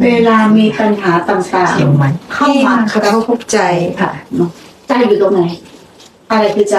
[0.00, 3.58] เวลามีปัญหาต่างเชียงใหม่ๆเข้ามากระทบใจ
[4.00, 4.50] ค่ะเนาะ
[4.88, 5.42] ใจอยู่ตรงไหน
[6.30, 6.76] อะไรคือใจ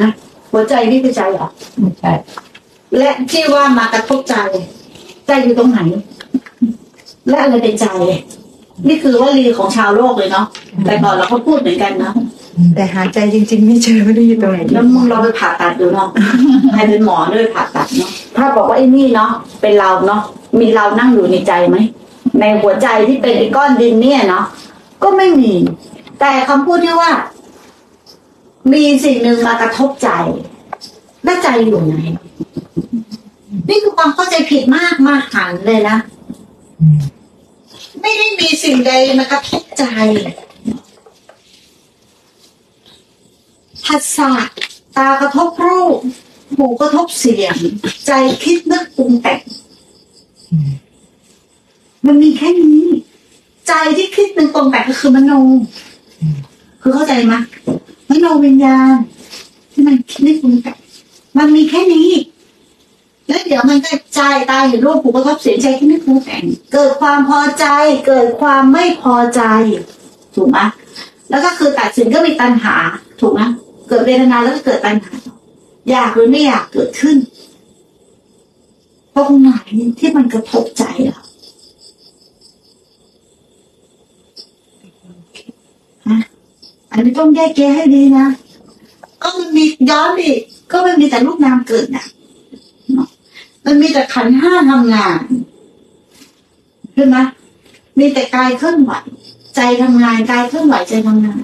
[0.00, 0.10] นะ
[0.52, 1.48] หัวใจนี่คือใจเหรอ
[1.80, 2.12] ไม่ใช่
[2.98, 4.34] และที่ว่ามากระทบใจ
[5.26, 5.80] ใจอยู่ตรงไหน
[7.28, 7.86] และอะไรเป็นใจ
[8.88, 10.46] นี่คือวลีของชาวโลกเลยเนาะ
[10.84, 12.12] แต่ก่อนเราก็พูดเหมือนกันนะ
[12.74, 16.08] แต่หาใจจริง ๆ ไม่เจอไม่รู้อยู่ตรงไหนแล้วมึงเราไปผ่าตัดดูเนาะ
[16.72, 19.30] ใครเป็นหมอด้วยผ่าตัดเนาะถ้าบอกว่าไอ้นี่เนาะ
[19.60, 20.22] เป็นเราเนาะ
[20.58, 21.76] มีเรานั่งอยู่ในใจไหม
[22.40, 24.44] ในหัวใจที่เป็นไอ้ก้อนดินเนี่ยเนาะ
[25.02, 25.52] ก็ไม่มี
[26.20, 27.12] แต่คำพูดที่ว่า
[28.72, 30.10] มีสิ่งหนึ่งมากระทบใจ
[31.24, 31.94] และใจอยู่ไหน
[33.68, 35.96] นี่คือความเข้าใจผิดมากมากหันเลยนะ
[38.00, 39.84] ไม่ได้มีสิ่งใดมากระทบใจ
[43.84, 44.32] ผัสสะ
[44.96, 45.98] ตากระทบรูป
[46.56, 47.56] หูกระทบเสียง
[48.06, 49.40] ใจคิดนึกปรุงแต่ง
[52.06, 52.82] มันมีแค่นี้
[53.66, 55.32] ใจที่คิดนึกปรุงแต่ก็คือมโน
[56.82, 57.34] คือเข้าใจไหม
[58.10, 58.94] มโนวิญญาณ
[59.72, 60.78] ที่มันคิดนึกปรุงแต่ง
[61.38, 62.10] มันมีแค่นี้
[63.28, 64.20] แล้วเดี๋ยวมันก็ใจ
[64.50, 67.66] ตายเห็นรูปหูกระทบเสียงใจคิดนึกปรุงแต่งเกิดความพอใจ
[68.06, 69.42] เกิดความไม่พอใจ
[70.34, 70.58] ถูกไหม
[71.30, 72.76] แล้วก็คือตัดสินก็มีตัณหา
[73.20, 73.40] ถูกไหม
[73.88, 75.14] เกิดเวทนาแล้วก็เกิดตัณหา
[75.90, 77.16] อยากหรือไม่อยากเกิดขึ้น
[79.18, 79.52] ตรงไหน
[79.98, 81.22] ที่มันกระทบใจเรา
[86.08, 86.18] ฮะ
[86.90, 88.26] อันนี้ต้องแยกแยะให้ดีนะ
[89.22, 92.06] ก็มันมีย้อนอีกก็มันมีแต่รูปนามเกิดนะ
[92.92, 93.08] เนาะ
[93.64, 95.20] มันมีแต่ขันห้าทำงาน
[96.94, 97.16] ใช่ไหม
[97.98, 98.92] มีแต่กายเคลื่อนไหว
[99.56, 101.40] ใจทำงานกายเคลื่อนไหวใจทำงาน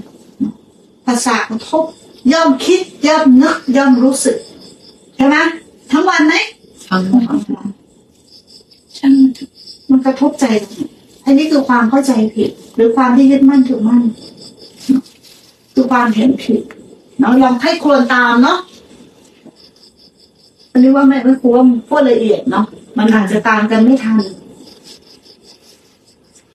[1.06, 1.84] ภาษากระทบ
[2.32, 4.38] ย่อมคิดย่อมนึกย่อมรู้สึก
[5.16, 5.36] ใช่ไหม
[5.90, 7.02] ทั้งวันไหมัง
[8.98, 9.50] ช่างมันเถอะ
[9.90, 10.44] มันกระทบใจ
[11.22, 14.02] ไอันนี้คือความเข้าใจผิด หรือความที่ยึดมั่นถือมั่น
[15.74, 16.62] คือความเห็นผิด
[17.18, 18.58] เนาะลองให้ควรตามเนาะ
[20.72, 22.64] อันนี้ว่าไม่ไม่ควรพูดละเอียดเนาะ
[22.98, 24.16] มันอาจจะตามกันไม่ทัน